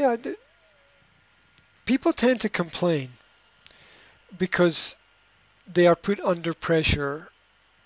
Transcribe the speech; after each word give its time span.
yeah, 0.00 0.16
th- 0.16 0.36
people 1.84 2.12
tend 2.12 2.40
to 2.40 2.48
complain 2.48 3.18
because 4.36 4.96
they 5.66 5.86
are 5.86 5.96
put 5.96 6.20
under 6.20 6.54
pressure 6.54 7.32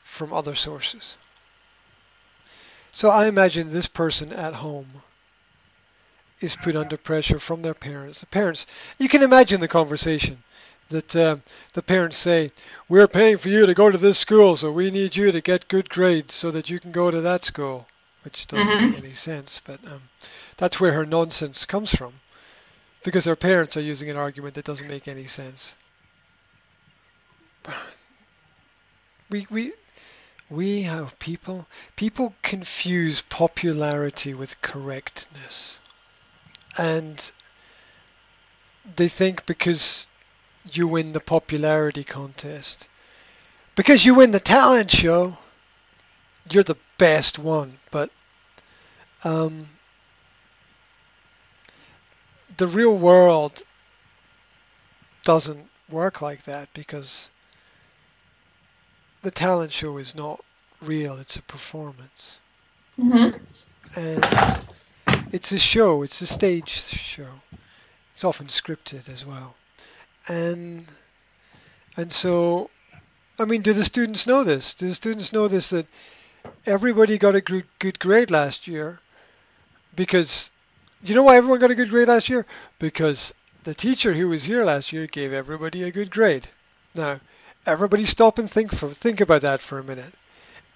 from 0.02 0.32
other 0.32 0.54
sources. 0.54 1.19
So 2.92 3.11
I 3.11 3.27
imagine 3.27 3.71
this 3.72 3.88
person 3.88 4.32
at 4.32 4.54
home 4.54 5.03
is 6.40 6.56
put 6.56 6.77
under 6.77 6.96
pressure 6.96 7.38
from 7.40 7.62
their 7.62 7.74
parents. 7.74 8.20
The 8.20 8.26
parents, 8.26 8.66
you 8.98 9.08
can 9.08 9.22
imagine 9.22 9.60
the 9.60 9.68
conversation 9.68 10.44
that 10.90 11.14
uh, 11.16 11.36
the 11.74 11.82
parents 11.82 12.16
say, 12.16 12.52
"We're 12.88 13.08
paying 13.08 13.38
for 13.38 13.48
you 13.48 13.66
to 13.66 13.74
go 13.74 13.90
to 13.90 13.98
this 13.98 14.18
school, 14.18 14.56
so 14.56 14.70
we 14.72 14.90
need 14.90 15.16
you 15.16 15.32
to 15.32 15.40
get 15.40 15.68
good 15.68 15.88
grades 15.88 16.34
so 16.34 16.50
that 16.52 16.70
you 16.70 16.78
can 16.80 16.92
go 16.92 17.10
to 17.10 17.20
that 17.22 17.44
school," 17.44 17.88
which 18.22 18.46
doesn't 18.46 18.74
Mhm. 18.74 18.76
make 18.76 18.94
any 18.94 19.14
sense. 19.14 19.60
But 19.64 19.84
um, 19.86 20.10
that's 20.57 20.80
where 20.80 20.93
her 20.93 21.07
nonsense 21.07 21.64
comes 21.64 21.95
from, 21.95 22.14
because 23.05 23.24
her 23.24 23.37
parents 23.37 23.77
are 23.77 23.83
using 23.83 24.10
an 24.10 24.16
argument 24.16 24.55
that 24.55 24.65
doesn't 24.65 24.88
make 24.88 25.09
any 25.09 25.27
sense. 25.27 25.74
We 29.30 29.47
we 29.51 29.73
we 30.51 30.83
have 30.83 31.19
people 31.19 31.66
people 31.97 32.34
confuse 32.42 33.23
popularity 33.23 34.34
with 34.34 34.61
correctness, 34.61 35.78
and 36.78 37.33
they 38.97 39.09
think 39.09 39.47
because 39.47 40.06
you 40.70 40.86
win 40.86 41.12
the 41.12 41.20
popularity 41.20 42.05
contest, 42.05 42.89
because 43.77 44.05
you 44.05 44.14
win 44.14 44.30
the 44.30 44.41
talent 44.41 44.91
show, 44.91 45.39
you're 46.50 46.62
the 46.62 46.77
best 46.98 47.39
one. 47.39 47.78
But 47.91 48.11
um, 49.25 49.69
the 52.56 52.66
real 52.66 52.96
world 52.96 53.62
doesn't 55.24 55.69
work 55.88 56.20
like 56.22 56.44
that 56.44 56.69
because 56.74 57.30
the 59.22 59.30
talent 59.30 59.72
show 59.72 59.96
is 59.98 60.14
not 60.14 60.44
real, 60.80 61.16
it's 61.19 61.36
a 61.36 61.42
performance. 61.42 62.41
hmm 62.96 63.28
And 63.96 64.24
it's 65.33 65.52
a 65.52 65.58
show, 65.58 66.02
it's 66.02 66.20
a 66.20 66.27
stage 66.27 66.70
show. 66.70 67.42
It's 68.12 68.24
often 68.24 68.46
scripted 68.46 69.08
as 69.08 69.24
well. 69.24 69.56
And 70.28 70.86
and 71.96 72.12
so 72.12 72.70
I 73.39 73.44
mean, 73.46 73.62
do 73.62 73.72
the 73.72 73.84
students 73.84 74.27
know 74.27 74.44
this? 74.44 74.74
Do 74.74 74.89
the 74.89 74.94
students 74.94 75.33
know 75.33 75.48
this 75.48 75.70
that 75.70 75.86
everybody 76.66 77.18
got 77.18 77.34
a 77.34 77.41
good, 77.41 77.98
grade 77.98 78.30
last 78.30 78.68
year 78.68 79.00
because 79.96 80.50
you 81.10 81.14
know 81.14 81.22
why 81.22 81.36
everyone 81.36 81.60
got 81.60 81.70
a 81.70 81.74
good 81.74 81.91
grade 81.91 82.08
last 82.08 82.28
year? 82.28 82.47
Because 82.78 83.34
the 83.64 83.74
teacher 83.74 84.14
who 84.14 84.28
was 84.28 84.44
here 84.44 84.64
last 84.64 84.92
year 84.92 85.06
gave 85.06 85.33
everybody 85.33 85.83
a 85.83 85.91
good 85.91 86.11
grade. 86.11 86.48
Now, 86.94 87.20
everybody 87.66 88.06
stop 88.06 88.38
and 88.38 88.50
think 88.50 88.74
for 88.74 88.88
think 88.88 89.20
about 89.20 89.42
that 89.42 89.61
for 89.61 89.78
a 89.78 89.84
minute. 89.84 90.14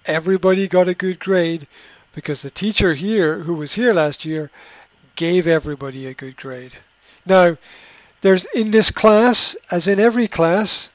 Everybody 0.05 0.67
got 0.67 0.87
a 0.87 0.93
good 0.93 1.19
grade 1.19 1.67
because 2.13 2.41
the 2.41 2.49
teacher 2.49 2.93
here 2.93 3.39
who 3.39 3.53
was 3.53 3.73
here 3.73 3.93
last 3.93 4.25
year 4.25 4.49
gave 5.15 5.47
everybody 5.47 6.07
a 6.07 6.13
good 6.13 6.37
grade. 6.37 6.77
Now, 7.25 7.57
there's 8.21 8.45
in 8.45 8.71
this 8.71 8.91
class, 8.91 9.55
as 9.71 9.87
in 9.87 9.99
every 9.99 10.27
class, 10.27 10.89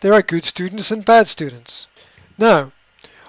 there 0.00 0.12
are 0.12 0.22
good 0.22 0.44
students 0.44 0.90
and 0.90 1.04
bad 1.04 1.26
students. 1.26 1.88
Now, 2.38 2.72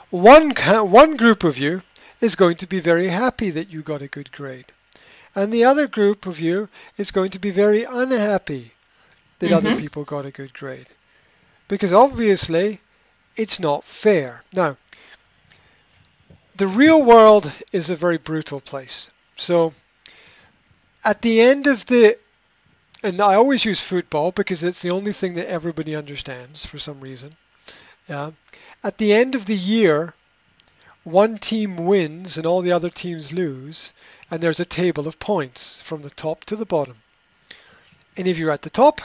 one 0.09 0.51
one 0.51 1.16
group 1.16 1.44
of 1.44 1.57
you 1.57 1.81
is 2.21 2.35
going 2.35 2.57
to 2.57 2.67
be 2.67 2.79
very 2.79 3.07
happy 3.07 3.49
that 3.51 3.69
you 3.69 3.81
got 3.81 4.01
a 4.01 4.07
good 4.07 4.31
grade, 4.31 4.71
and 5.35 5.52
the 5.52 5.63
other 5.66 5.88
group 5.88 6.25
of 6.25 6.39
you 6.39 6.69
is 6.97 7.11
going 7.11 7.31
to 7.31 7.39
be 7.39 7.52
very 7.52 7.83
unhappy 7.83 8.73
that 9.39 9.52
other 9.52 9.72
Mhm. 9.72 9.80
people 9.80 10.03
got 10.03 10.25
a 10.25 10.31
good 10.31 10.53
grade, 10.53 10.88
because 11.67 11.94
obviously 11.94 12.81
it's 13.35 13.59
not 13.59 13.85
fair. 13.85 14.44
Now, 14.53 14.78
the 16.56 16.67
real 16.67 17.01
world 17.01 17.51
is 17.72 17.90
a 17.90 17.95
very 17.95 18.17
brutal 18.17 18.59
place. 18.59 19.09
So, 19.38 19.73
at 21.06 21.22
the 21.22 21.40
end 21.41 21.67
of 21.67 21.85
the 21.85 22.17
and 23.01 23.22
I 23.22 23.35
always 23.35 23.63
use 23.63 23.79
football 23.79 24.34
because 24.34 24.61
it's 24.61 24.81
the 24.81 24.90
only 24.91 25.13
thing 25.13 25.35
that 25.35 25.50
everybody 25.50 25.96
understands 25.96 26.66
for 26.66 26.78
some 26.78 27.00
reason. 27.00 27.31
Yeah. 28.09 28.31
At 28.84 28.97
the 28.97 29.13
end 29.13 29.35
of 29.35 29.46
the 29.46 29.56
year, 29.56 30.13
one 31.03 31.37
team 31.37 31.85
wins 31.85 32.37
and 32.37 32.45
all 32.45 32.61
the 32.61 32.71
other 32.71 32.89
teams 32.89 33.31
lose, 33.31 33.93
and 34.29 34.41
there's 34.41 34.59
a 34.59 34.65
table 34.65 35.07
of 35.07 35.19
points 35.19 35.81
from 35.81 36.01
the 36.01 36.09
top 36.09 36.45
to 36.45 36.55
the 36.55 36.65
bottom. 36.65 36.97
And 38.17 38.27
if 38.27 38.37
you're 38.37 38.51
at 38.51 38.63
the 38.63 38.69
top, 38.69 39.01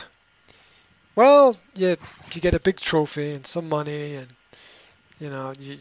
well, 1.14 1.56
you 1.74 1.96
you 2.32 2.40
get 2.40 2.54
a 2.54 2.60
big 2.60 2.78
trophy 2.78 3.32
and 3.32 3.46
some 3.46 3.68
money, 3.68 4.16
and 4.16 4.28
you 5.20 5.30
know 5.30 5.52
you 5.58 5.76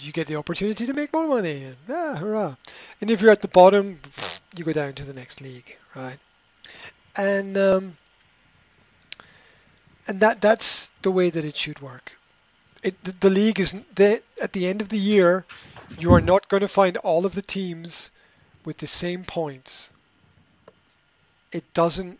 you 0.00 0.12
get 0.12 0.26
the 0.26 0.36
opportunity 0.36 0.86
to 0.86 0.94
make 0.94 1.12
more 1.12 1.28
money, 1.28 1.64
and 1.64 1.76
ah, 1.88 2.16
hurrah! 2.16 2.56
And 3.00 3.10
if 3.10 3.20
you're 3.20 3.30
at 3.30 3.42
the 3.42 3.48
bottom, 3.48 4.00
you 4.56 4.64
go 4.64 4.72
down 4.72 4.94
to 4.94 5.04
the 5.04 5.12
next 5.12 5.40
league, 5.40 5.76
right? 5.94 6.16
and 7.16 7.56
um, 7.56 7.96
and 10.06 10.20
that 10.20 10.40
that's 10.40 10.92
the 11.02 11.10
way 11.10 11.30
that 11.30 11.44
it 11.44 11.56
should 11.56 11.80
work. 11.80 12.16
It, 12.82 13.20
the, 13.20 13.30
league 13.30 13.60
is 13.60 13.74
at 13.74 14.52
the 14.52 14.66
end 14.66 14.80
of 14.80 14.88
the 14.88 14.98
year, 14.98 15.44
you 15.98 16.12
are 16.12 16.20
not 16.20 16.48
going 16.48 16.62
to 16.62 16.68
find 16.68 16.96
all 16.98 17.26
of 17.26 17.34
the 17.34 17.42
teams 17.42 18.10
with 18.64 18.78
the 18.78 18.86
same 18.86 19.24
points. 19.24 19.90
It 21.52 21.72
doesn't. 21.74 22.18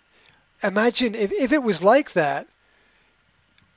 Imagine 0.62 1.15
if, 1.15 1.32
if 1.32 1.53
it 1.53 1.62
was 1.62 1.82
like 1.82 2.12
that, 2.12 2.47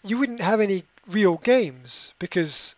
you 0.04 0.18
wouldn't 0.18 0.42
have 0.42 0.60
any 0.60 0.84
real 1.08 1.38
games 1.38 2.12
because 2.20 2.76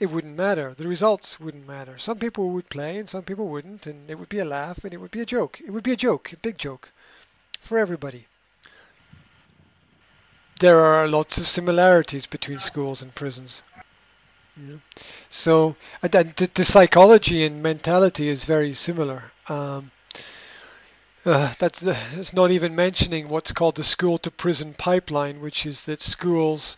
it 0.00 0.06
wouldn't 0.06 0.36
matter. 0.36 0.74
The 0.74 0.88
results 0.88 1.38
wouldn't 1.40 1.66
matter. 1.66 1.98
Some 1.98 2.18
people 2.18 2.50
would 2.50 2.70
play 2.70 2.98
and 2.98 3.08
some 3.08 3.24
people 3.24 3.48
wouldn't, 3.48 3.86
and 3.86 4.10
it 4.10 4.18
would 4.18 4.28
be 4.28 4.38
a 4.38 4.44
laugh 4.44 4.84
and 4.84 4.94
it 4.94 4.98
would 4.98 5.10
be 5.10 5.20
a 5.20 5.26
joke. 5.26 5.60
It 5.60 5.70
would 5.70 5.82
be 5.82 5.92
a 5.92 5.96
joke, 5.96 6.32
a 6.32 6.36
big 6.36 6.56
joke 6.56 6.90
for 7.60 7.78
everybody. 7.78 8.26
There 10.60 10.80
are 10.80 11.06
lots 11.06 11.38
of 11.38 11.46
similarities 11.46 12.26
between 12.26 12.58
schools 12.58 13.02
and 13.02 13.14
prisons. 13.14 13.62
So 15.30 15.76
the, 16.02 16.50
the 16.52 16.64
psychology 16.64 17.44
and 17.44 17.62
mentality 17.62 18.28
is 18.28 18.44
very 18.44 18.74
similar. 18.74 19.30
Um, 19.48 19.92
uh, 21.24 21.52
that's 21.58 21.80
the, 21.80 21.96
it's 22.14 22.32
not 22.32 22.50
even 22.50 22.74
mentioning 22.74 23.28
what's 23.28 23.52
called 23.52 23.76
the 23.76 23.84
school 23.84 24.18
to 24.18 24.30
prison 24.30 24.74
pipeline, 24.76 25.40
which 25.40 25.66
is 25.66 25.84
that 25.84 26.00
schools 26.00 26.76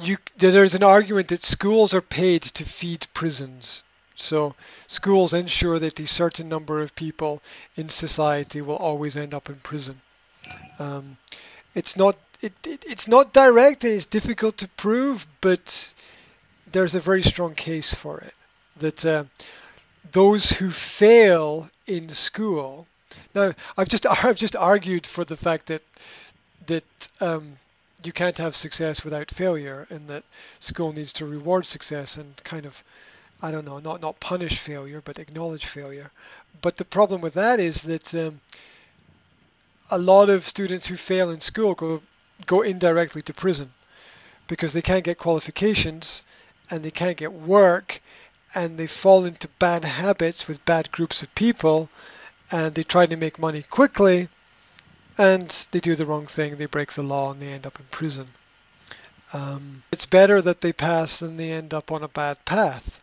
you 0.00 0.16
there's 0.36 0.74
an 0.74 0.82
argument 0.82 1.28
that 1.28 1.42
schools 1.42 1.94
are 1.94 2.02
paid 2.02 2.42
to 2.42 2.64
feed 2.64 3.06
prisons. 3.14 3.82
So 4.14 4.54
schools 4.86 5.32
ensure 5.32 5.78
that 5.78 6.00
a 6.00 6.06
certain 6.06 6.48
number 6.48 6.82
of 6.82 6.94
people 6.94 7.42
in 7.76 7.88
society 7.88 8.60
will 8.60 8.76
always 8.76 9.16
end 9.16 9.34
up 9.34 9.48
in 9.48 9.56
prison. 9.56 10.00
Um, 10.78 11.18
it's 11.76 11.96
not 11.96 12.16
it, 12.40 12.52
it, 12.64 12.84
it's 12.86 13.06
not 13.06 13.32
direct 13.32 13.84
and 13.84 13.92
it's 13.92 14.06
difficult 14.06 14.56
to 14.58 14.68
prove, 14.68 15.26
but 15.40 15.94
there's 16.72 16.94
a 16.94 17.00
very 17.00 17.22
strong 17.22 17.54
case 17.54 17.94
for 17.94 18.18
it. 18.20 18.34
That 18.78 19.04
uh, 19.04 19.24
those 20.10 20.50
who 20.50 20.70
fail 20.70 21.70
in 21.86 22.08
school. 22.08 22.86
Now 23.34 23.52
I've 23.76 23.88
just 23.88 24.06
I've 24.24 24.36
just 24.36 24.56
argued 24.56 25.06
for 25.06 25.24
the 25.24 25.36
fact 25.36 25.66
that 25.66 25.82
that 26.66 27.08
um, 27.20 27.58
you 28.02 28.12
can't 28.12 28.38
have 28.38 28.56
success 28.56 29.04
without 29.04 29.30
failure, 29.30 29.86
and 29.90 30.08
that 30.08 30.24
school 30.60 30.92
needs 30.92 31.12
to 31.14 31.26
reward 31.26 31.66
success 31.66 32.16
and 32.16 32.42
kind 32.42 32.64
of 32.64 32.82
I 33.42 33.50
don't 33.50 33.66
know, 33.66 33.78
not 33.80 34.00
not 34.00 34.18
punish 34.18 34.58
failure, 34.58 35.02
but 35.04 35.18
acknowledge 35.18 35.66
failure. 35.66 36.10
But 36.62 36.78
the 36.78 36.86
problem 36.86 37.20
with 37.20 37.34
that 37.34 37.60
is 37.60 37.82
that 37.82 38.14
um, 38.14 38.40
a 39.90 39.98
lot 39.98 40.28
of 40.28 40.46
students 40.46 40.86
who 40.86 40.96
fail 40.96 41.30
in 41.30 41.40
school 41.40 41.74
go 41.74 42.02
go 42.44 42.62
indirectly 42.62 43.22
to 43.22 43.32
prison 43.32 43.72
because 44.46 44.72
they 44.72 44.82
can't 44.82 45.04
get 45.04 45.18
qualifications 45.18 46.22
and 46.70 46.84
they 46.84 46.90
can't 46.90 47.16
get 47.16 47.32
work 47.32 48.00
and 48.54 48.78
they 48.78 48.86
fall 48.86 49.24
into 49.24 49.48
bad 49.58 49.84
habits 49.84 50.46
with 50.46 50.64
bad 50.64 50.90
groups 50.92 51.22
of 51.22 51.34
people 51.34 51.88
and 52.50 52.74
they 52.74 52.84
try 52.84 53.06
to 53.06 53.16
make 53.16 53.38
money 53.38 53.62
quickly 53.62 54.28
and 55.18 55.66
they 55.70 55.80
do 55.80 55.94
the 55.94 56.06
wrong 56.06 56.26
thing, 56.26 56.56
they 56.56 56.66
break 56.66 56.92
the 56.92 57.02
law 57.02 57.32
and 57.32 57.40
they 57.40 57.48
end 57.48 57.66
up 57.66 57.80
in 57.80 57.86
prison. 57.90 58.28
Um, 59.32 59.82
it's 59.90 60.06
better 60.06 60.42
that 60.42 60.60
they 60.60 60.72
pass 60.72 61.18
than 61.18 61.36
they 61.36 61.50
end 61.50 61.72
up 61.72 61.90
on 61.90 62.02
a 62.02 62.08
bad 62.08 62.44
path. 62.44 63.00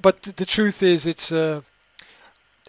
But 0.00 0.22
the, 0.22 0.32
the 0.32 0.46
truth 0.46 0.82
is, 0.82 1.06
it's 1.06 1.30
uh, 1.30 1.62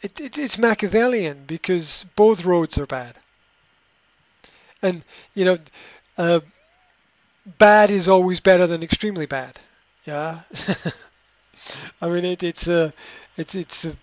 it, 0.03 0.19
it, 0.19 0.37
it's 0.37 0.57
Machiavellian 0.57 1.45
because 1.45 2.05
both 2.15 2.45
roads 2.45 2.77
are 2.77 2.85
bad. 2.87 3.17
And 4.81 5.03
you 5.33 5.45
know, 5.45 5.57
uh, 6.17 6.39
bad 7.57 7.91
is 7.91 8.07
always 8.07 8.39
better 8.39 8.67
than 8.67 8.83
extremely 8.83 9.25
bad. 9.25 9.59
Yeah. 10.05 10.41
I 12.01 12.09
mean, 12.09 12.25
it, 12.25 12.43
it's 12.43 12.67
a, 12.67 12.93
it's 13.37 13.55
it's 13.55 13.85
a, 13.85 13.95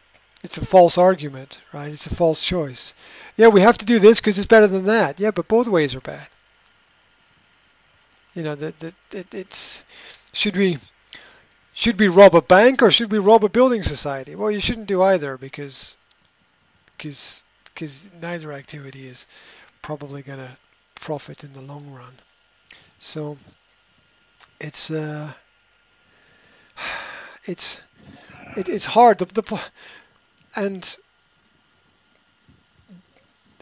it's 0.43 0.59
a 0.59 0.67
false 0.67 0.99
argument, 0.99 1.61
right? 1.73 1.91
It's 1.93 2.07
a 2.07 2.15
false 2.15 2.43
choice. 2.43 2.95
Yeah, 3.37 3.49
we 3.49 3.61
have 3.63 3.79
to 3.79 3.85
do 3.87 3.99
this 3.99 4.21
because 4.21 4.39
it's 4.39 4.47
better 4.47 4.67
than 4.67 4.85
that. 4.87 5.19
Yeah, 5.21 5.31
but 5.31 5.49
both 5.49 5.69
ways 5.69 5.95
are 5.95 6.01
bad. 6.01 6.29
You 8.35 8.43
know, 8.43 8.55
that 8.57 8.79
that 8.81 8.95
it, 9.13 9.35
it's 9.35 9.83
should 10.33 10.57
we 10.57 10.79
should 11.75 11.99
we 11.99 12.07
rob 12.07 12.37
a 12.37 12.41
bank 12.41 12.83
or 12.83 12.91
should 12.93 13.11
we 13.11 13.19
rob 13.19 13.45
a 13.45 13.49
building 13.49 13.83
society? 13.83 14.37
Well, 14.37 14.51
you 14.51 14.61
shouldn't 14.61 14.87
do 14.87 15.03
either 15.03 15.37
because 15.37 15.97
because 16.97 17.43
because 17.65 18.09
neither 18.23 18.53
activity 18.53 19.09
is 19.09 19.27
probably 19.83 20.23
going 20.23 20.39
to 20.39 20.57
profit 20.95 21.43
in 21.43 21.53
the 21.53 21.61
long 21.61 21.93
run. 21.93 22.15
So 23.01 23.37
it's 24.61 24.91
uh, 24.91 25.33
it's 27.45 27.81
it, 28.57 28.69
it's 28.69 28.87
hard. 28.87 29.19
The, 29.19 29.27
the 29.27 29.61
and 30.55 30.97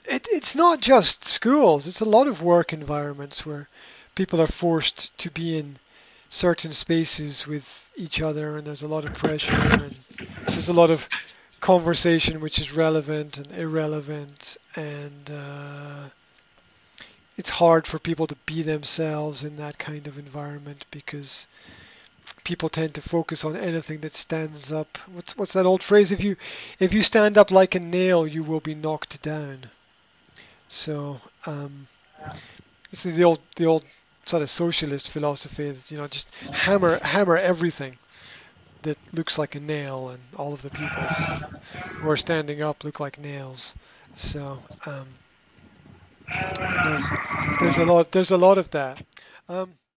it, 0.05 0.29
it's 0.31 0.55
not 0.55 0.81
just 0.81 1.25
schools. 1.25 1.87
It's 1.87 2.01
a 2.01 2.05
lot 2.05 2.27
of 2.27 2.43
work 2.43 2.75
environments 2.75 3.47
where 3.47 3.69
people 4.15 4.41
are 4.43 4.47
forced 4.47 5.17
to 5.17 5.31
be 5.31 5.57
in 5.57 5.79
certain 6.33 6.73
spaces 6.73 7.47
with 7.47 7.91
each 7.95 8.23
other, 8.23 8.57
and 8.57 8.67
there's 8.67 8.83
a 8.83 8.89
lot 8.89 9.05
of 9.05 9.13
pressure, 9.13 9.55
and 9.55 9.95
there's 10.47 10.71
a 10.71 10.73
lot 10.73 10.91
of 10.91 11.07
conversation 11.61 12.41
which 12.41 12.59
is 12.59 12.73
relevant 12.73 13.37
and 13.37 13.53
irrelevant, 13.53 14.57
and 14.75 15.31
uh, 15.31 16.09
it's 17.37 17.51
hard 17.51 17.87
for 17.87 17.99
people 17.99 18.27
to 18.27 18.37
be 18.47 18.63
themselves 18.63 19.45
in 19.45 19.57
that 19.57 19.79
kind 19.79 20.07
of 20.07 20.19
environment 20.19 20.87
because 20.91 21.47
people 22.45 22.71
tend 22.71 22.95
to 22.95 23.03
focus 23.03 23.45
on 23.45 23.55
anything 23.55 24.01
that 24.01 24.15
stands 24.15 24.73
up. 24.73 24.97
What's 25.13 25.37
what's 25.37 25.53
that 25.53 25.67
old 25.67 25.83
phrase? 25.83 26.13
If 26.13 26.25
you 26.25 26.37
if 26.81 26.95
you 26.95 27.03
stand 27.03 27.37
up 27.37 27.51
like 27.51 27.75
a 27.75 27.81
nail, 27.81 28.27
you 28.27 28.43
will 28.43 28.61
be 28.61 28.75
knocked 28.75 29.21
down. 29.21 29.67
So 30.71 31.21
um, 31.45 31.89
this 32.91 33.05
is 33.05 33.17
the 33.17 33.25
old 33.25 33.41
the 33.57 33.67
old 33.67 33.85
sort 34.27 34.43
of 34.43 34.51
socialist 34.51 35.11
philosophy 35.11 35.71
that 35.71 35.91
you 35.91 35.97
know 35.99 36.09
just 36.09 36.31
hammer 36.53 36.99
hammer 37.03 37.37
everything 37.37 37.99
that 38.83 38.99
looks 39.13 39.39
like 39.39 39.55
a 39.55 39.61
nail, 39.61 40.11
and 40.11 40.35
all 40.37 40.55
of 40.55 40.63
the 40.63 40.71
people 40.71 41.13
who 41.97 42.09
are 42.09 42.17
standing 42.17 42.63
up 42.63 42.85
look 42.85 43.01
like 43.01 43.19
nails. 43.19 43.75
So 44.15 44.65
um, 44.87 45.19
there's 46.83 47.13
there's 47.59 47.79
a 47.79 47.85
lot 47.85 48.13
there's 48.13 48.31
a 48.31 48.37
lot 48.39 48.59
of 48.59 48.71
that. 48.71 49.03
Um, 49.49 49.79